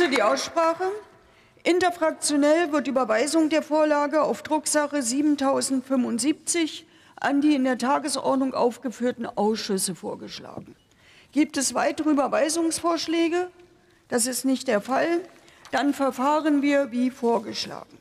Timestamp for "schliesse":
0.00-0.10